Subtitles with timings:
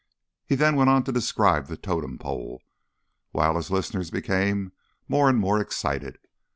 [0.47, 2.63] He then went on to describe the totem pole,
[3.33, 4.71] while his listeners became
[5.07, 6.17] more and more excited.